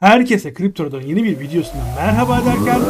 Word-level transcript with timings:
Herkese 0.00 0.54
Kripto'dan 0.54 1.00
yeni 1.00 1.24
bir 1.24 1.40
videosundan 1.40 1.86
merhaba 1.96 2.40
derken 2.44 2.80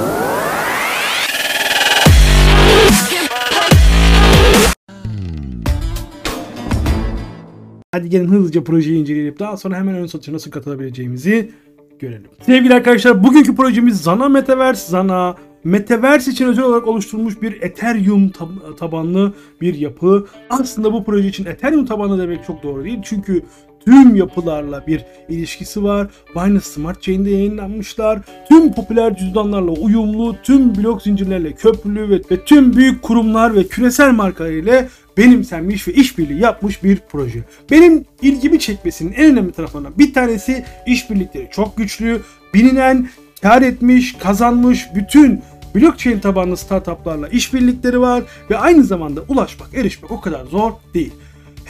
Hadi 7.93 8.11
gelin 8.11 8.29
hızlıca 8.29 8.65
projeyi 8.65 9.01
inceleyelim. 9.01 9.35
Daha 9.39 9.57
sonra 9.57 9.77
hemen 9.77 9.95
ön 9.95 10.07
satışa 10.07 10.33
nasıl 10.33 10.51
katılabileceğimizi 10.51 11.51
görelim. 11.99 12.31
Sevgili 12.47 12.75
arkadaşlar 12.75 13.25
bugünkü 13.25 13.57
projemiz 13.57 14.01
Zana 14.01 14.29
Metaverse. 14.29 14.91
Zana 14.91 15.37
Metaverse 15.65 16.31
için 16.31 16.47
özel 16.47 16.65
olarak 16.65 16.87
oluşturulmuş 16.87 17.43
bir 17.43 17.63
Ethereum 17.63 18.29
tab- 18.29 18.77
tabanlı 18.77 19.35
bir 19.61 19.75
yapı. 19.75 20.27
Aslında 20.51 20.93
bu 20.93 21.05
proje 21.05 21.29
için 21.29 21.45
Ethereum 21.45 21.87
tabanlı 21.87 22.23
demek 22.23 22.45
çok 22.45 22.63
doğru 22.63 22.85
değil. 22.85 22.99
Çünkü 23.03 23.43
tüm 23.85 24.17
yapılarla 24.17 24.87
bir 24.87 25.05
ilişkisi 25.29 25.85
var. 25.85 26.07
Binance 26.35 26.61
Smart 26.61 27.03
Chain'de 27.03 27.31
yayınlanmışlar. 27.31 28.19
Tüm 28.49 28.73
popüler 28.73 29.17
cüzdanlarla 29.17 29.71
uyumlu, 29.71 30.37
tüm 30.43 30.77
blok 30.77 31.03
zincirlerle 31.03 31.53
köprülü 31.53 32.11
ve, 32.11 32.21
ve 32.31 32.45
tüm 32.45 32.77
büyük 32.77 33.03
kurumlar 33.03 33.55
ve 33.55 33.67
küresel 33.67 34.13
markalar 34.13 34.51
ile 34.51 34.89
benimsenmiş 35.17 35.89
ve 35.89 35.93
işbirliği 35.93 36.41
yapmış 36.41 36.85
bir 36.85 36.99
proje. 37.09 37.45
Benim 37.71 38.05
ilgimi 38.23 38.59
çekmesinin 38.59 39.13
en 39.13 39.33
önemli 39.33 39.53
taraflarından 39.53 39.99
bir 39.99 40.15
tanesi 40.15 40.65
işbirlikleri 40.87 41.49
çok 41.53 41.77
güçlü, 41.77 42.21
bilinen, 42.55 43.09
kar 43.43 43.63
etmiş, 43.63 44.13
kazanmış 44.19 44.89
bütün 44.95 45.43
blockchain 45.75 46.21
tabanlı 46.21 46.57
startuplarla 46.57 47.29
işbirlikleri 47.29 48.01
var 48.01 48.23
ve 48.51 48.59
aynı 48.59 48.85
zamanda 48.85 49.21
ulaşmak, 49.29 49.75
erişmek 49.75 50.11
o 50.11 50.21
kadar 50.21 50.45
zor 50.45 50.73
değil. 50.95 51.13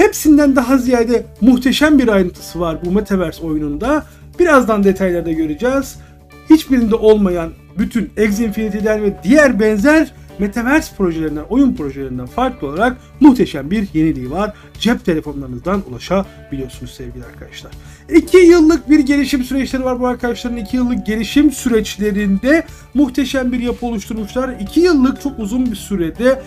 Hepsinden 0.01 0.57
daha 0.57 0.79
ziyade 0.79 1.23
muhteşem 1.41 1.99
bir 1.99 2.09
ayrıntısı 2.09 2.61
var 2.61 2.79
bu 2.85 2.91
Metaverse 2.93 3.43
oyununda. 3.43 4.05
Birazdan 4.39 4.85
detaylarda 4.85 5.33
göreceğiz. 5.33 5.99
Hiçbirinde 6.51 6.95
olmayan 6.95 7.51
bütün 7.79 8.05
X 8.05 8.41
Infinity'den 8.41 9.03
ve 9.03 9.15
diğer 9.25 9.61
benzer 9.61 10.13
Metaverse 10.39 10.97
projelerinden, 10.97 11.45
oyun 11.49 11.75
projelerinden 11.75 12.27
farklı 12.27 12.69
olarak 12.69 12.97
muhteşem 13.21 13.71
bir 13.71 13.89
yeniliği 13.95 14.31
var. 14.31 14.55
Cep 14.79 15.05
telefonlarınızdan 15.05 15.83
ulaşabiliyorsunuz 15.91 16.93
sevgili 16.93 17.25
arkadaşlar. 17.25 17.73
2 18.15 18.37
yıllık 18.37 18.91
bir 18.91 18.99
gelişim 18.99 19.45
süreçleri 19.45 19.85
var 19.85 20.01
bu 20.01 20.07
arkadaşların. 20.07 20.57
2 20.57 20.77
yıllık 20.77 21.07
gelişim 21.07 21.51
süreçlerinde 21.51 22.67
muhteşem 22.95 23.53
bir 23.53 23.61
yapı 23.61 23.87
oluşturmuşlar. 23.87 24.57
2 24.61 24.81
yıllık 24.81 25.23
çok 25.23 25.39
uzun 25.39 25.67
bir 25.67 25.77
sürede 25.77 26.43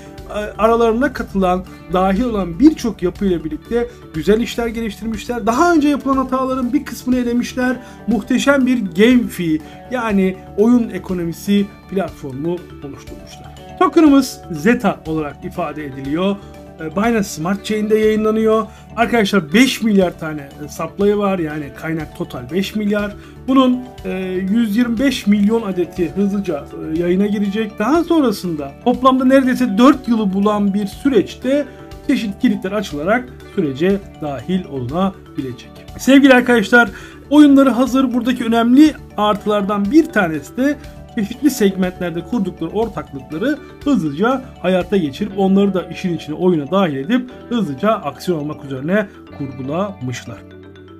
aralarına 0.57 1.13
katılan, 1.13 1.63
dahil 1.93 2.23
olan 2.23 2.59
birçok 2.59 3.03
yapıyla 3.03 3.43
birlikte 3.43 3.87
güzel 4.13 4.41
işler 4.41 4.67
geliştirmişler. 4.67 5.45
Daha 5.45 5.73
önce 5.73 5.87
yapılan 5.87 6.17
hataların 6.17 6.73
bir 6.73 6.85
kısmını 6.85 7.17
elemişler. 7.19 7.77
Muhteşem 8.07 8.65
bir 8.65 8.77
game 8.77 9.27
fee 9.27 9.59
yani 9.91 10.37
oyun 10.57 10.89
ekonomisi 10.89 11.65
platformu 11.89 12.57
oluşturmuşlar. 12.83 13.53
Token'ımız 13.79 14.39
Zeta 14.51 14.99
olarak 15.05 15.45
ifade 15.45 15.85
ediliyor. 15.85 16.35
E, 16.83 16.95
Binance 16.95 17.23
Smart 17.23 17.65
Chain'de 17.65 17.97
yayınlanıyor. 17.97 18.65
Arkadaşlar 18.95 19.53
5 19.53 19.81
milyar 19.81 20.19
tane 20.19 20.49
supply'ı 20.69 21.17
var 21.17 21.39
yani 21.39 21.65
kaynak 21.75 22.17
total 22.17 22.51
5 22.51 22.75
milyar. 22.75 23.15
Bunun 23.47 23.79
125 24.05 25.27
milyon 25.27 25.61
adeti 25.61 26.11
hızlıca 26.11 26.65
e, 26.95 26.99
yayına 26.99 27.25
girecek. 27.25 27.79
Daha 27.79 28.03
sonrasında 28.03 28.71
toplamda 28.83 29.25
neredeyse 29.25 29.77
4 29.77 30.07
yılı 30.07 30.33
bulan 30.33 30.73
bir 30.73 30.87
süreçte 30.87 31.65
çeşitli 32.07 32.39
kilitler 32.39 32.71
açılarak 32.71 33.29
sürece 33.55 33.99
dahil 34.21 34.65
olunabilecek. 34.65 35.71
Sevgili 35.97 36.33
arkadaşlar 36.33 36.89
oyunları 37.29 37.69
hazır. 37.69 38.13
Buradaki 38.13 38.43
önemli 38.45 38.93
artılardan 39.17 39.91
bir 39.91 40.05
tanesi 40.05 40.57
de 40.57 40.77
çeşitli 41.15 41.49
segmentlerde 41.49 42.21
kurdukları 42.21 42.69
ortaklıkları 42.69 43.57
hızlıca 43.83 44.41
hayata 44.61 44.97
geçirip 44.97 45.39
onları 45.39 45.73
da 45.73 45.83
işin 45.83 46.17
içine 46.17 46.35
oyuna 46.35 46.71
dahil 46.71 46.95
edip 46.95 47.31
hızlıca 47.49 47.91
aksiyon 47.91 48.39
almak 48.39 48.65
üzerine 48.65 49.07
kurgulamışlar. 49.37 50.37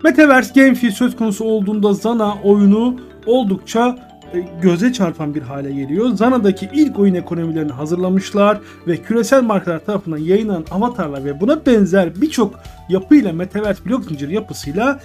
Metaverse 0.03 0.61
Game 0.61 0.75
Fee 0.75 0.91
söz 0.91 1.15
konusu 1.15 1.45
olduğunda 1.45 1.93
Zana 1.93 2.35
oyunu 2.43 2.99
oldukça 3.25 3.97
e, 4.33 4.45
göze 4.61 4.93
çarpan 4.93 5.35
bir 5.35 5.41
hale 5.41 5.71
geliyor. 5.71 6.09
Zana'daki 6.09 6.69
ilk 6.73 6.99
oyun 6.99 7.13
ekonomilerini 7.13 7.71
hazırlamışlar 7.71 8.59
ve 8.87 8.97
küresel 8.97 9.43
markalar 9.43 9.85
tarafından 9.85 10.17
yayınlanan 10.17 10.65
avatarlar 10.71 11.25
ve 11.25 11.41
buna 11.41 11.65
benzer 11.65 12.21
birçok 12.21 12.59
yapıyla 12.89 13.33
Metaverse 13.33 13.85
blok 13.85 14.05
zinciri 14.05 14.33
yapısıyla 14.33 14.99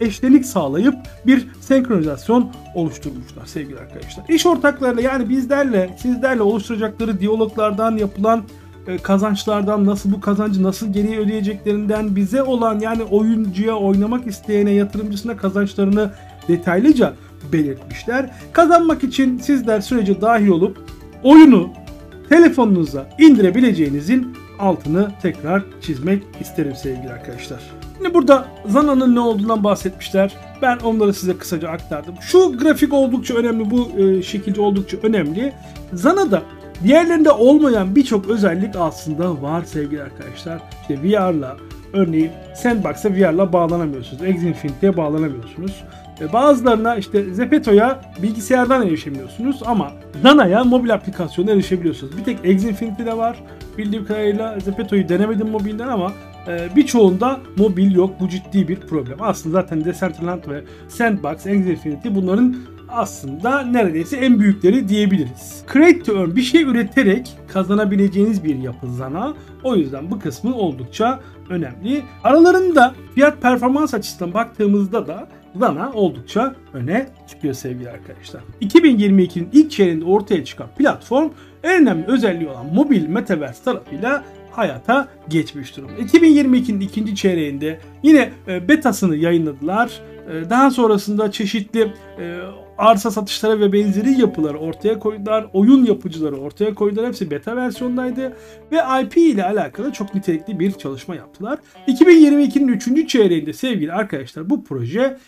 eşlenik 0.00 0.46
sağlayıp 0.46 0.94
bir 1.26 1.46
senkronizasyon 1.60 2.52
oluşturmuşlar 2.74 3.46
sevgili 3.46 3.78
arkadaşlar. 3.78 4.24
İş 4.28 4.46
ortaklarıyla 4.46 5.02
yani 5.02 5.28
bizlerle 5.28 5.96
sizlerle 5.98 6.42
oluşturacakları 6.42 7.20
diyaloglardan 7.20 7.96
yapılan 7.96 8.42
e, 8.86 8.98
kazançlardan 8.98 9.86
nasıl 9.86 10.12
bu 10.12 10.20
kazancı 10.20 10.62
nasıl 10.62 10.92
geri 10.92 11.18
ödeyeceklerinden 11.18 12.16
bize 12.16 12.42
olan 12.42 12.80
yani 12.80 13.02
oyuncuya 13.02 13.76
oynamak 13.76 14.26
isteyene 14.26 14.70
yatırımcısına 14.70 15.36
kazançlarını 15.36 16.10
detaylıca 16.48 17.14
belirtmişler. 17.52 18.30
Kazanmak 18.52 19.04
için 19.04 19.38
sizler 19.38 19.80
sürece 19.80 20.20
dahil 20.20 20.48
olup 20.48 20.78
oyunu 21.22 21.70
telefonunuza 22.28 23.06
indirebileceğinizin 23.18 24.36
altını 24.58 25.10
tekrar 25.22 25.62
çizmek 25.80 26.22
isterim 26.40 26.74
sevgili 26.76 27.12
arkadaşlar. 27.12 27.85
Şimdi 28.06 28.18
burada 28.18 28.44
Zana'nın 28.66 29.14
ne 29.14 29.20
olduğundan 29.20 29.64
bahsetmişler. 29.64 30.32
Ben 30.62 30.78
onları 30.78 31.14
size 31.14 31.38
kısaca 31.38 31.68
aktardım. 31.68 32.14
Şu 32.20 32.58
grafik 32.58 32.92
oldukça 32.92 33.34
önemli, 33.34 33.70
bu 33.70 34.00
e, 34.00 34.22
şekilde 34.22 34.60
oldukça 34.60 34.96
önemli. 35.02 35.52
Zana'da 35.92 36.42
diğerlerinde 36.84 37.30
olmayan 37.30 37.96
birçok 37.96 38.28
özellik 38.28 38.76
aslında 38.76 39.42
var 39.42 39.64
sevgili 39.64 40.02
arkadaşlar. 40.02 40.62
İşte 40.82 41.02
VR'la 41.02 41.56
örneğin 41.92 42.30
Sandbox'a 42.54 43.10
VR'la 43.10 43.52
bağlanamıyorsunuz. 43.52 44.22
X 44.22 44.96
bağlanamıyorsunuz. 44.96 45.84
E, 46.20 46.32
bazılarına 46.32 46.96
işte 46.96 47.34
Zepeto'ya 47.34 48.00
bilgisayardan 48.22 48.86
erişemiyorsunuz 48.86 49.62
ama 49.66 49.92
Zana'ya 50.22 50.64
mobil 50.64 50.94
aplikasyona 50.94 51.50
erişebiliyorsunuz. 51.50 52.18
Bir 52.18 52.24
tek 52.24 52.38
X 52.44 52.64
Infinity'de 52.64 53.16
var. 53.16 53.36
Bildiğim 53.78 54.06
kadarıyla 54.06 54.60
Zepeto'yu 54.60 55.08
denemedim 55.08 55.48
mobilden 55.48 55.88
ama 55.88 56.12
birçoğunda 56.76 57.40
mobil 57.56 57.94
yok. 57.94 58.14
Bu 58.20 58.28
ciddi 58.28 58.68
bir 58.68 58.80
problem. 58.80 59.16
Aslında 59.20 59.60
zaten 59.60 59.84
Decentraland 59.84 60.48
ve 60.48 60.64
Sandbox, 60.88 61.34
X 61.34 61.46
Infinity 61.46 62.08
bunların 62.10 62.56
aslında 62.88 63.62
neredeyse 63.62 64.16
en 64.16 64.38
büyükleri 64.40 64.88
diyebiliriz. 64.88 65.64
Create 65.72 66.02
to 66.02 66.12
earn 66.20 66.36
bir 66.36 66.42
şey 66.42 66.62
üreterek 66.62 67.36
kazanabileceğiniz 67.48 68.44
bir 68.44 68.56
yapı 68.56 68.92
Zana. 68.92 69.34
O 69.64 69.76
yüzden 69.76 70.10
bu 70.10 70.18
kısmı 70.18 70.56
oldukça 70.56 71.20
önemli. 71.48 72.02
Aralarında 72.24 72.94
fiyat 73.14 73.42
performans 73.42 73.94
açısından 73.94 74.34
baktığımızda 74.34 75.06
da 75.06 75.28
Zana 75.58 75.92
oldukça 75.92 76.54
öne 76.72 77.08
çıkıyor 77.28 77.54
sevgili 77.54 77.90
arkadaşlar. 77.90 78.42
2022'nin 78.60 79.48
ilk 79.52 79.70
çeyreğinde 79.70 80.04
ortaya 80.04 80.44
çıkan 80.44 80.68
platform 80.78 81.30
en 81.62 81.82
önemli 81.82 82.06
özelliği 82.06 82.48
olan 82.48 82.66
mobil 82.74 83.06
metaverse 83.06 83.64
tarafıyla 83.64 84.24
hayata 84.56 85.08
geçmiş 85.28 85.76
durumda. 85.76 85.92
2022'nin 85.92 86.80
ikinci 86.80 87.16
çeyreğinde 87.16 87.80
yine 88.02 88.30
e, 88.48 88.68
betasını 88.68 89.16
yayınladılar. 89.16 90.00
E, 90.30 90.50
daha 90.50 90.70
sonrasında 90.70 91.32
çeşitli 91.32 91.92
e, 92.20 92.38
arsa 92.78 93.10
satışları 93.10 93.60
ve 93.60 93.72
benzeri 93.72 94.20
yapıları 94.20 94.58
ortaya 94.58 94.98
koydular. 94.98 95.46
Oyun 95.52 95.84
yapıcıları 95.84 96.36
ortaya 96.36 96.74
koydular. 96.74 97.06
Hepsi 97.06 97.30
beta 97.30 97.56
versiyondaydı. 97.56 98.36
Ve 98.72 98.78
IP 99.02 99.16
ile 99.16 99.44
alakalı 99.44 99.92
çok 99.92 100.14
nitelikli 100.14 100.60
bir 100.60 100.72
çalışma 100.72 101.14
yaptılar. 101.14 101.58
2022'nin 101.88 102.68
3. 102.68 103.08
çeyreğinde 103.08 103.52
sevgili 103.52 103.92
arkadaşlar 103.92 104.50
bu 104.50 104.64
proje 104.64 105.18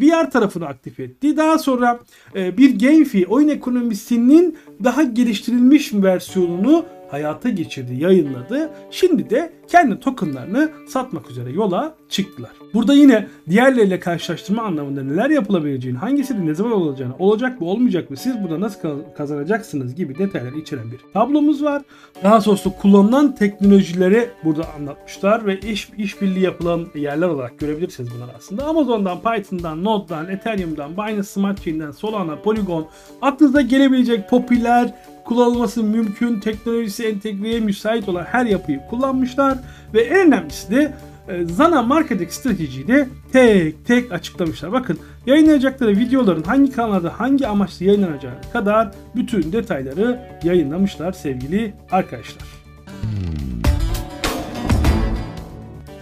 VR 0.00 0.30
tarafını 0.30 0.66
aktif 0.66 1.00
etti. 1.00 1.36
Daha 1.36 1.58
sonra 1.58 2.00
bir 2.34 2.78
GameFi 2.78 3.26
oyun 3.26 3.48
ekonomisinin 3.48 4.58
daha 4.84 5.02
geliştirilmiş 5.02 5.94
versiyonunu 5.94 6.84
hayata 7.12 7.48
geçirdi, 7.48 7.94
yayınladı. 7.94 8.70
Şimdi 8.90 9.30
de 9.30 9.52
kendi 9.68 10.00
tokenlarını 10.00 10.70
satmak 10.88 11.30
üzere 11.30 11.50
yola 11.52 11.94
çıktılar. 12.08 12.50
Burada 12.74 12.94
yine 12.94 13.26
diğerleriyle 13.50 14.00
karşılaştırma 14.00 14.62
anlamında 14.62 15.02
neler 15.02 15.30
yapılabileceğini, 15.30 15.98
hangisinin 15.98 16.46
ne 16.46 16.54
zaman 16.54 16.72
olacağını, 16.72 17.14
olacak 17.18 17.60
mı 17.60 17.66
olmayacak 17.66 18.10
mı, 18.10 18.16
siz 18.16 18.42
burada 18.42 18.60
nasıl 18.60 18.78
kazanacaksınız 19.16 19.94
gibi 19.94 20.18
detaylar 20.18 20.52
içeren 20.52 20.92
bir 20.92 21.00
tablomuz 21.12 21.64
var. 21.64 21.82
Daha 22.24 22.40
sonrasında 22.40 22.74
kullanılan 22.74 23.34
teknolojileri 23.34 24.28
burada 24.44 24.62
anlatmışlar 24.78 25.46
ve 25.46 25.60
iş 25.60 25.90
işbirliği 25.98 26.44
yapılan 26.44 26.86
yerler 26.94 27.28
olarak 27.28 27.58
görebilirsiniz 27.58 28.10
bunlar 28.16 28.34
aslında. 28.36 28.64
Amazon'dan, 28.64 29.18
Python'dan, 29.20 29.84
Node'dan, 29.84 30.28
Ethereum'dan, 30.28 30.96
Binance 30.96 31.22
Smart 31.22 31.64
Chain'den, 31.64 31.90
Solana, 31.90 32.36
Polygon 32.36 32.86
aklınıza 33.22 33.60
gelebilecek 33.60 34.30
popüler 34.30 34.94
kullanılması 35.24 35.82
mümkün, 35.82 36.40
teknolojisi 36.40 37.06
entegreye 37.06 37.60
müsait 37.60 38.08
olan 38.08 38.24
her 38.24 38.46
yapıyı 38.46 38.80
kullanmışlar 38.90 39.58
ve 39.94 40.00
en 40.00 40.26
önemlisi 40.26 40.70
de 40.70 40.92
e, 41.28 41.44
Zana 41.46 41.82
marketing 41.82 42.30
stratejiyi 42.30 42.88
de 42.88 43.08
tek 43.32 43.86
tek 43.86 44.12
açıklamışlar. 44.12 44.72
Bakın 44.72 44.98
yayınlayacakları 45.26 45.90
videoların 45.90 46.42
hangi 46.42 46.72
kanallarda 46.72 47.20
hangi 47.20 47.46
amaçla 47.46 47.86
yayınlanacağı 47.86 48.34
kadar 48.52 48.90
bütün 49.16 49.52
detayları 49.52 50.20
yayınlamışlar 50.44 51.12
sevgili 51.12 51.74
arkadaşlar. 51.90 52.61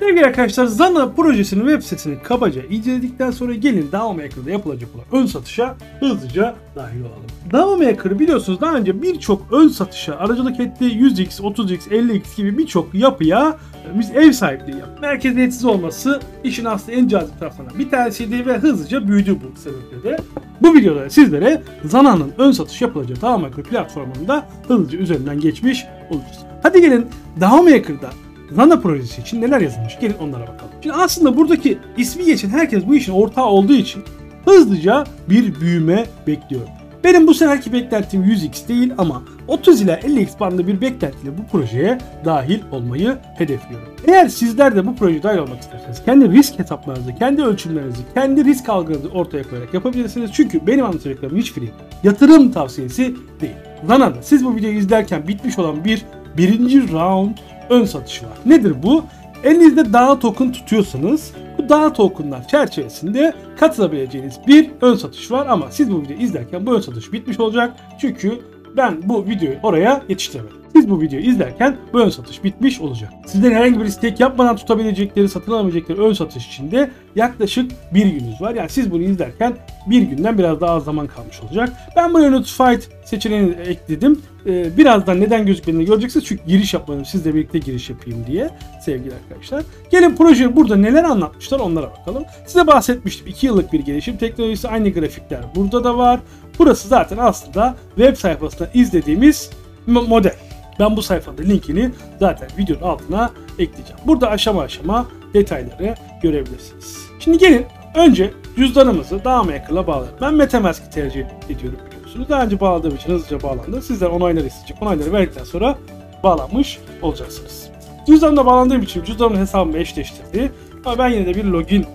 Sevgili 0.01 0.27
arkadaşlar 0.27 0.67
Zana 0.67 1.09
projesinin 1.09 1.61
web 1.61 1.83
sitesini 1.83 2.23
kabaca 2.23 2.63
inceledikten 2.63 3.31
sonra 3.31 3.55
gelin 3.55 3.89
DAO 3.93 4.15
Maker'da 4.15 4.51
yapılacak 4.51 4.91
olan 4.95 5.23
ön 5.23 5.27
satışa 5.27 5.77
hızlıca 6.01 6.55
dahil 6.77 7.01
olalım. 7.01 7.27
DAO 7.53 7.77
Maker 7.77 8.19
biliyorsunuz 8.19 8.61
daha 8.61 8.75
önce 8.75 9.03
birçok 9.03 9.53
ön 9.53 9.69
satışa 9.69 10.17
aracılık 10.17 10.61
etti. 10.61 10.85
100x, 10.85 11.41
30x, 11.41 11.89
50x 11.89 12.37
gibi 12.37 12.59
birçok 12.59 12.95
yapıya 12.95 13.59
biz 13.95 14.11
ev 14.11 14.33
sahipliği 14.33 14.79
yaptık. 14.79 15.03
Merkeziyetsiz 15.03 15.65
olması 15.65 16.21
işin 16.45 16.65
aslında 16.65 16.93
en 16.93 17.09
cazip 17.09 17.39
taraflarından 17.39 17.79
bir 17.79 17.91
tanesiydi 17.91 18.47
ve 18.47 18.59
hızlıca 18.59 19.09
büyüdü 19.09 19.37
bu 19.37 19.61
sebeple 19.61 20.11
de. 20.11 20.17
Bu 20.63 20.75
videoda 20.75 21.11
sizlere 21.11 21.63
Zana'nın 21.85 22.33
ön 22.39 22.53
satış 22.53 22.83
yapılacağı 22.83 23.21
DAO 23.21 23.39
Maker 23.39 23.65
platformunda 23.65 24.49
hızlıca 24.69 24.99
üzerinden 24.99 25.41
geçmiş 25.41 25.85
olacağız. 26.11 26.39
Hadi 26.63 26.81
gelin 26.81 27.07
DAO 27.41 27.63
Maker'da 27.63 28.11
Zana 28.53 28.81
projesi 28.81 29.21
için 29.21 29.41
neler 29.41 29.61
yazılmış? 29.61 29.99
Gelin 30.01 30.17
onlara 30.21 30.43
bakalım. 30.43 30.73
Şimdi 30.83 30.97
aslında 30.97 31.37
buradaki 31.37 31.79
ismi 31.97 32.25
geçen 32.25 32.49
herkes 32.49 32.87
bu 32.87 32.95
işin 32.95 33.13
ortağı 33.13 33.47
olduğu 33.47 33.73
için 33.73 34.03
hızlıca 34.45 35.05
bir 35.31 35.61
büyüme 35.61 36.07
bekliyorum. 36.27 36.69
Benim 37.05 37.27
bu 37.27 37.35
seferki 37.35 37.73
beklentim 37.73 38.25
100x 38.25 38.69
değil 38.69 38.93
ama 38.99 39.23
30 39.49 39.83
ila 39.83 39.99
50x 39.99 40.41
bandında 40.41 40.67
bir 40.67 40.81
beklentiyle 40.81 41.39
bu 41.39 41.47
projeye 41.53 41.99
dahil 42.25 42.61
olmayı 42.73 43.17
hedefliyorum. 43.39 43.89
Eğer 44.07 44.29
sizler 44.29 44.77
de 44.77 44.87
bu 44.87 44.97
projeye 44.97 45.23
dahil 45.23 45.39
olmak 45.39 45.61
isterseniz 45.61 46.05
kendi 46.05 46.31
risk 46.31 46.59
hesaplarınızı, 46.59 47.15
kendi 47.15 47.43
ölçümlerinizi, 47.43 48.03
kendi 48.15 48.45
risk 48.45 48.69
algınızı 48.69 49.09
ortaya 49.09 49.43
koyarak 49.43 49.75
yapabilirsiniz. 49.75 50.31
Çünkü 50.33 50.67
benim 50.67 50.85
anlatacaklarım 50.85 51.37
hiçbiri 51.37 51.71
yatırım 52.03 52.53
tavsiyesi 52.53 53.15
değil. 53.41 53.57
Zana'da 53.87 54.23
siz 54.23 54.45
bu 54.45 54.57
videoyu 54.57 54.79
izlerken 54.79 55.29
bitmiş 55.29 55.59
olan 55.59 55.85
bir 55.85 56.05
birinci 56.37 56.93
round 56.93 57.37
ön 57.71 57.85
satışı 57.85 58.25
var. 58.27 58.39
Nedir 58.47 58.83
bu? 58.83 59.05
Elinizde 59.45 59.93
DAO 59.93 60.19
token 60.19 60.53
tutuyorsanız 60.53 61.33
bu 61.59 61.69
DAO 61.69 61.93
tokenlar 61.93 62.49
çerçevesinde 62.49 63.35
katılabileceğiniz 63.61 64.35
bir 64.47 64.71
ön 64.81 64.95
satış 64.95 65.31
var 65.31 65.47
ama 65.47 65.71
siz 65.71 65.93
bu 65.93 66.03
videoyu 66.03 66.23
izlerken 66.23 66.67
bu 66.67 66.75
ön 66.75 66.81
satış 66.81 67.13
bitmiş 67.13 67.41
olacak. 67.41 67.77
Çünkü 68.01 68.41
ben 68.77 69.09
bu 69.09 69.27
videoyu 69.27 69.59
oraya 69.63 70.03
yetiştiremedim. 70.09 70.60
Siz 70.73 70.91
bu 70.91 71.01
videoyu 71.01 71.27
izlerken 71.27 71.77
bu 71.93 72.01
ön 72.01 72.09
satış 72.09 72.45
bitmiş 72.45 72.81
olacak. 72.81 73.11
Sizlerin 73.27 73.55
herhangi 73.55 73.81
bir 73.81 73.85
istek 73.85 74.21
yapmadan 74.21 74.57
tutabilecekleri, 74.57 75.29
satın 75.29 75.53
alabilecekleri 75.53 76.01
ön 76.01 76.13
satış 76.13 76.47
için 76.47 76.71
de 76.71 76.91
yaklaşık 77.17 77.71
bir 77.95 78.07
gününüz 78.07 78.41
var. 78.41 78.55
Yani 78.55 78.69
siz 78.69 78.91
bunu 78.91 79.03
izlerken 79.03 79.57
bir 79.87 80.03
günden 80.03 80.39
biraz 80.39 80.61
daha 80.61 80.71
az 80.71 80.85
zaman 80.85 81.07
kalmış 81.07 81.41
olacak. 81.41 81.73
Ben 81.97 82.15
buraya 82.15 82.31
Notified 82.31 82.83
seçeneğini 83.05 83.51
ekledim. 83.51 84.21
Ee, 84.47 84.77
birazdan 84.77 85.21
neden 85.21 85.47
gözükmediğini 85.47 85.87
göreceksiniz. 85.87 86.27
Çünkü 86.27 86.45
giriş 86.47 86.75
yapmadım. 86.75 87.05
Sizle 87.05 87.35
birlikte 87.35 87.59
giriş 87.59 87.91
yapayım 87.91 88.25
diye 88.27 88.51
sevgili 88.85 89.15
arkadaşlar. 89.15 89.63
Gelin 89.91 90.17
proje 90.17 90.57
burada 90.57 90.77
neler 90.77 91.05
anlatmışlar 91.05 91.61
onlara 91.61 91.91
bakalım. 91.99 92.25
Size 92.47 92.67
bahsetmiştim. 92.67 93.27
2 93.27 93.47
yıllık 93.47 93.73
bir 93.73 93.81
gelişim 93.81 94.17
teknolojisi. 94.17 94.69
Aynı 94.69 94.91
grafikler 94.91 95.41
burada 95.55 95.85
da 95.85 95.99
var. 95.99 96.21
Burası 96.59 96.89
zaten 96.89 97.17
aslında 97.17 97.77
web 97.97 98.17
sayfasında 98.17 98.69
izlediğimiz 98.75 99.51
model. 99.87 100.35
Ben 100.81 100.97
bu 100.97 101.03
sayfanın 101.03 101.39
linkini 101.39 101.91
zaten 102.21 102.49
videonun 102.59 102.83
altına 102.83 103.31
ekleyeceğim. 103.59 104.01
Burada 104.07 104.31
aşama 104.31 104.63
aşama 104.63 105.07
detayları 105.35 105.95
görebilirsiniz. 106.23 106.99
Şimdi 107.21 107.39
gelin 107.39 107.67
önce 107.95 108.31
cüzdanımızı 108.57 109.25
daha 109.25 109.43
Maker'la 109.43 109.87
bağlayalım. 109.87 110.19
Ben 110.21 110.35
Metamask'i 110.35 110.91
tercih 110.91 111.25
ediyorum 111.49 111.79
biliyorsunuz. 111.87 112.29
Daha 112.29 112.45
önce 112.45 112.61
bağladığım 112.61 112.95
için 112.95 113.13
hızlıca 113.13 113.43
bağlandı. 113.43 113.83
Sizler 113.83 114.07
onayları 114.07 114.47
isteyecek. 114.47 114.83
Onayları 114.83 115.13
verdikten 115.13 115.45
sonra 115.45 115.79
bağlanmış 116.23 116.79
olacaksınız. 117.03 117.69
Cüzdanımla 118.07 118.47
bağlandığım 118.47 118.83
için 118.83 119.05
cüzdanımın 119.05 119.41
hesabımı 119.41 119.79
eşleştirdi. 119.79 120.53
Ama 120.85 120.99
ben 120.99 121.09
yine 121.09 121.27
de 121.27 121.35
bir 121.35 121.45
login 121.45 121.87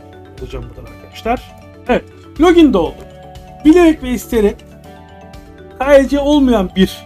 olacağım 0.42 0.66
buradan 0.70 0.92
arkadaşlar. 0.92 1.56
Evet, 1.88 2.04
login 2.42 2.74
de 2.74 2.78
oldum. 2.78 3.06
Bilerek 3.66 4.04
ve 4.04 4.10
isteyerek 4.10 4.56
KYC 5.80 6.20
olmayan 6.20 6.70
bir 6.76 7.06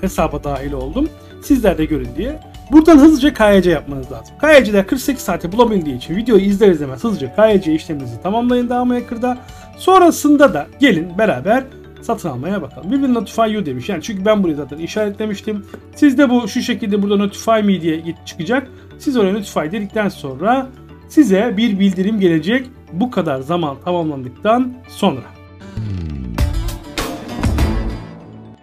hesaba 0.00 0.44
dahil 0.44 0.72
oldum. 0.72 1.08
Sizler 1.42 1.78
de 1.78 1.84
görün 1.84 2.08
diye. 2.16 2.40
Buradan 2.72 2.98
hızlıca 2.98 3.34
KYC 3.34 3.70
yapmanız 3.70 4.12
lazım. 4.12 4.34
KYC'de 4.40 4.86
48 4.86 5.22
saate 5.22 5.52
bulabildiği 5.52 5.96
için 5.96 6.16
videoyu 6.16 6.42
izler 6.42 6.68
izlemez 6.68 7.04
hızlıca 7.04 7.34
KYC 7.36 7.74
işleminizi 7.74 8.22
tamamlayın 8.22 8.68
daha 8.68 8.84
Maker'da. 8.84 9.38
Sonrasında 9.78 10.54
da 10.54 10.66
gelin 10.80 11.18
beraber 11.18 11.64
satın 12.02 12.28
almaya 12.28 12.62
bakalım. 12.62 12.92
Bir 12.92 13.02
bir 13.02 13.14
Notify 13.14 13.50
You 13.50 13.66
demiş. 13.66 13.88
Yani 13.88 14.02
çünkü 14.02 14.24
ben 14.24 14.42
burayı 14.42 14.56
zaten 14.56 14.78
işaretlemiştim. 14.78 15.66
Siz 15.96 16.18
de 16.18 16.30
bu 16.30 16.48
şu 16.48 16.62
şekilde 16.62 17.02
burada 17.02 17.16
Notify 17.16 17.50
Me 17.50 17.80
diye 17.80 18.02
çıkacak. 18.26 18.66
Siz 18.98 19.16
oraya 19.16 19.32
Notify 19.32 19.60
dedikten 19.60 20.08
sonra 20.08 20.66
size 21.08 21.54
bir 21.56 21.78
bildirim 21.78 22.20
gelecek. 22.20 22.66
Bu 22.92 23.10
kadar 23.10 23.40
zaman 23.40 23.76
tamamlandıktan 23.84 24.72
sonra. 24.88 25.39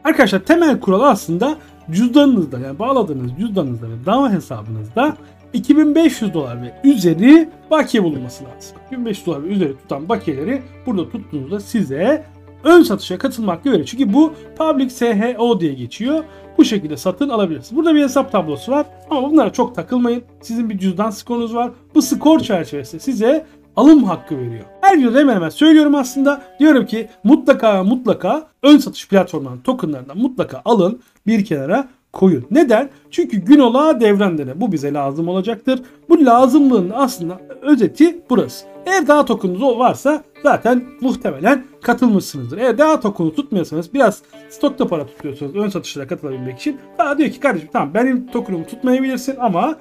Arkadaşlar 0.08 0.40
temel 0.40 0.80
kural 0.80 1.02
aslında 1.02 1.58
cüzdanınızda 1.92 2.60
yani 2.60 2.80
bağladığınız 2.80 3.32
cüzdanınızda 3.40 3.90
ve 3.90 4.06
dava 4.06 4.32
hesabınızda 4.32 5.18
2500 5.54 6.34
dolar 6.34 6.62
ve 6.62 6.74
üzeri 6.84 7.50
bakiye 7.72 8.04
bulunması 8.04 8.44
lazım. 8.44 8.78
2500 8.88 9.26
dolar 9.26 9.44
ve 9.44 9.48
üzeri 9.48 9.78
tutan 9.78 10.10
bakiyeleri 10.10 10.62
burada 10.86 11.10
tuttuğunuzda 11.10 11.60
size 11.60 12.26
ön 12.64 12.84
satışa 12.84 13.18
katılmak 13.18 13.66
hakkı. 13.66 13.86
Çünkü 13.86 14.14
bu 14.14 14.34
Public 14.58 14.90
SHO 14.90 15.60
diye 15.60 15.74
geçiyor. 15.74 16.24
Bu 16.58 16.66
şekilde 16.66 16.98
satın 16.98 17.30
alabilirsiniz. 17.30 17.76
Burada 17.76 17.96
bir 17.96 18.04
hesap 18.04 18.32
tablosu 18.32 18.72
var 18.72 18.86
ama 19.10 19.32
bunlara 19.32 19.54
çok 19.54 19.76
takılmayın. 19.76 20.24
Sizin 20.42 20.70
bir 20.70 20.78
cüzdan 20.78 21.10
skorunuz 21.10 21.56
var. 21.56 21.72
Bu 21.96 22.02
skor 22.02 22.40
çerçevesinde 22.40 23.02
size 23.02 23.46
alım 23.76 24.04
hakkı 24.04 24.38
veriyor. 24.38 24.66
Her 24.88 24.98
videoda 24.98 25.20
hemen 25.20 25.36
hemen 25.36 25.50
söylüyorum 25.50 25.96
aslında. 25.96 26.42
Diyorum 26.60 26.86
ki 26.86 27.10
mutlaka 27.24 27.84
mutlaka 27.84 28.48
ön 28.64 28.78
satış 28.78 29.08
platformlarının 29.08 29.62
tokenlarından 29.62 30.18
mutlaka 30.18 30.62
alın 30.66 31.02
bir 31.28 31.46
kenara 31.46 31.88
koyun. 32.14 32.46
Neden? 32.52 32.90
Çünkü 33.12 33.38
gün 33.38 33.60
ola 33.60 34.00
devrendene 34.00 34.62
bu 34.62 34.72
bize 34.72 34.94
lazım 34.94 35.28
olacaktır. 35.28 35.82
Bu 36.10 36.26
lazımlığın 36.26 36.92
aslında 36.96 37.42
özeti 37.62 38.22
burası. 38.30 38.66
Eğer 38.86 39.08
daha 39.08 39.26
tokenunuz 39.26 39.62
varsa 39.62 40.24
zaten 40.44 40.84
muhtemelen 41.02 41.64
katılmışsınızdır. 41.82 42.58
Eğer 42.58 42.78
daha 42.78 43.00
tokenu 43.00 43.36
tutmuyorsanız 43.36 43.94
biraz 43.94 44.22
stokta 44.50 44.88
para 44.88 45.08
tutuyorsanız 45.08 45.56
ön 45.56 45.70
satışlara 45.70 46.08
katılabilmek 46.08 46.60
için 46.60 46.78
daha 46.98 47.18
diyor 47.18 47.30
ki 47.30 47.40
kardeşim 47.40 47.70
tamam 47.74 47.94
benim 47.94 48.28
tokenumu 48.28 48.66
tutmayabilirsin 48.66 49.36
ama 49.40 49.76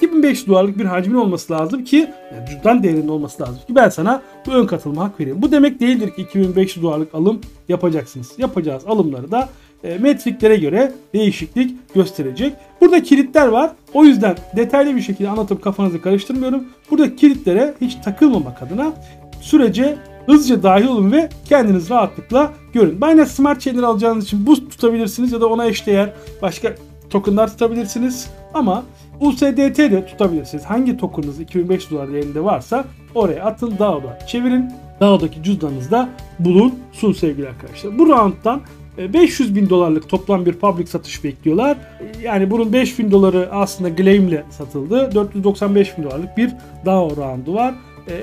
2500 0.00 0.46
dolarlık 0.46 0.78
bir 0.78 0.84
hacmin 0.84 1.14
olması 1.14 1.52
lazım 1.52 1.84
ki 1.84 1.96
yani 2.34 2.48
cüzdan 2.48 2.82
değerinde 2.82 3.12
olması 3.12 3.42
lazım 3.42 3.56
ki 3.66 3.74
ben 3.74 3.88
sana 3.88 4.22
bu 4.46 4.50
ön 4.50 4.66
katılma 4.66 5.04
hak 5.04 5.20
vereyim. 5.20 5.42
Bu 5.42 5.52
demek 5.52 5.80
değildir 5.80 6.10
ki 6.10 6.22
2500 6.22 6.82
dolarlık 6.82 7.14
alım 7.14 7.40
yapacaksınız. 7.68 8.32
Yapacağız 8.38 8.82
alımları 8.86 9.30
da 9.30 9.48
e, 9.84 9.98
metriklere 9.98 10.56
göre 10.56 10.92
değişiklik 11.14 11.94
gösterecek. 11.94 12.52
Burada 12.80 13.02
kilitler 13.02 13.48
var. 13.48 13.70
O 13.94 14.04
yüzden 14.04 14.36
detaylı 14.56 14.96
bir 14.96 15.00
şekilde 15.00 15.28
anlatıp 15.28 15.62
kafanızı 15.62 16.02
karıştırmıyorum. 16.02 16.64
Burada 16.90 17.16
kilitlere 17.16 17.74
hiç 17.80 17.94
takılmamak 17.94 18.62
adına 18.62 18.92
sürece 19.40 19.98
hızlıca 20.26 20.62
dahil 20.62 20.86
olun 20.86 21.12
ve 21.12 21.28
kendiniz 21.44 21.90
rahatlıkla 21.90 22.52
görün. 22.72 23.00
Binance 23.00 23.26
Smart 23.26 23.60
Chain'leri 23.60 23.86
alacağınız 23.86 24.24
için 24.24 24.46
boost 24.46 24.70
tutabilirsiniz 24.70 25.32
ya 25.32 25.40
da 25.40 25.46
ona 25.46 25.66
eşdeğer 25.66 26.12
başka 26.42 26.74
tokenlar 27.10 27.48
tutabilirsiniz. 27.48 28.30
Ama 28.54 28.84
USDT 29.20 29.78
de 29.78 30.06
tutabilirsiniz. 30.06 30.64
Hangi 30.64 30.96
tokenınız 30.96 31.40
2500 31.40 31.90
dolar 31.90 32.12
değerinde 32.12 32.44
varsa 32.44 32.84
oraya 33.14 33.44
atın 33.44 33.78
DAO'da 33.78 34.18
çevirin. 34.26 34.72
DAO'daki 35.00 35.42
cüzdanınızda 35.42 36.08
bulunsun 36.38 37.12
sevgili 37.12 37.48
arkadaşlar. 37.48 37.98
Bu 37.98 38.08
round'dan 38.08 38.60
500 38.98 39.56
bin 39.56 39.70
dolarlık 39.70 40.08
toplam 40.08 40.46
bir 40.46 40.52
public 40.52 40.86
satış 40.86 41.24
bekliyorlar. 41.24 41.76
Yani 42.22 42.50
bunun 42.50 42.72
5 42.72 42.98
bin 42.98 43.10
doları 43.10 43.48
aslında 43.52 43.96
claim'le 43.96 44.42
satıldı. 44.50 45.10
495 45.14 45.98
bin 45.98 46.04
dolarlık 46.04 46.36
bir 46.36 46.50
DAO 46.86 47.16
roundu 47.16 47.54
var. 47.54 47.74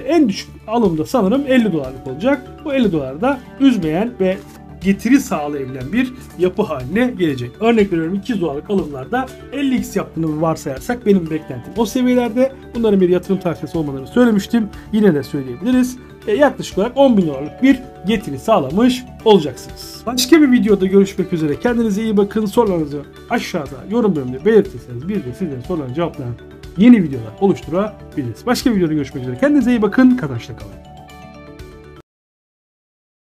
En 0.08 0.30
düşük 0.30 0.50
alımda 0.68 1.06
sanırım 1.06 1.44
50 1.48 1.74
dolarlık 1.74 2.08
olacak. 2.08 2.42
Bu 2.66 2.74
50 2.74 2.92
dolar 2.92 3.22
da 3.22 3.40
üzmeyen 3.60 4.12
ve 4.20 4.38
getiri 4.86 5.20
sağlayabilen 5.20 5.94
bir 5.94 6.14
yapı 6.40 6.62
haline 6.62 7.14
gelecek. 7.18 7.52
Örnek 7.60 7.92
veriyorum 7.92 8.16
200 8.16 8.42
dolarlık 8.42 8.70
alımlarda 8.70 9.26
50x 9.54 9.98
yaptığını 9.98 10.42
varsayarsak 10.42 11.06
benim 11.06 11.30
beklentim 11.30 11.74
o 11.78 11.86
seviyelerde. 11.86 12.52
Bunların 12.76 13.02
bir 13.02 13.10
yatırım 13.10 13.40
tavsiyesi 13.40 13.78
olmadığını 13.78 14.08
söylemiştim. 14.08 14.70
Yine 14.92 15.14
de 15.14 15.24
söyleyebiliriz. 15.24 15.98
E, 16.28 16.36
yaklaşık 16.36 16.78
olarak 16.78 16.98
10 16.98 17.18
bin 17.18 17.28
dolarlık 17.28 17.64
bir 17.64 17.80
getiri 18.08 18.40
sağlamış 18.40 19.04
olacaksınız. 19.26 20.02
Başka 20.06 20.42
bir 20.42 20.52
videoda 20.52 20.86
görüşmek 20.86 21.34
üzere. 21.34 21.60
Kendinize 21.60 22.04
iyi 22.04 22.18
bakın. 22.18 22.46
Sorularınızı 22.46 23.02
aşağıda 23.30 23.76
yorum 23.90 24.16
bölümünde 24.16 24.46
belirtirseniz 24.46 25.10
bir 25.10 25.16
de 25.16 25.34
sizlerin 25.40 25.62
sorularını 25.62 25.94
cevaplarım 25.94 26.36
yeni 26.78 27.04
videolar 27.04 27.32
oluşturabiliriz. 27.42 28.46
Başka 28.46 28.72
videoda 28.72 28.94
görüşmek 28.94 29.24
üzere. 29.24 29.38
Kendinize 29.38 29.72
iyi 29.72 29.82
bakın. 29.82 30.18
Kazançla 30.18 30.58
kalın. 30.58 30.95